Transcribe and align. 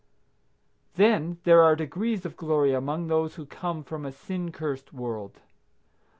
Then 0.95 1.37
there 1.43 1.61
are 1.61 1.75
degrees 1.75 2.25
of 2.25 2.35
glory 2.35 2.73
among 2.73 3.05
those 3.05 3.35
who 3.35 3.45
come 3.45 3.83
from 3.83 4.03
a 4.03 4.11
sin 4.11 4.51
cursed 4.51 4.91
world. 4.91 5.41